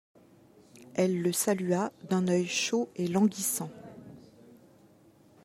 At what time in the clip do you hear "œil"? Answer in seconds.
2.27-2.47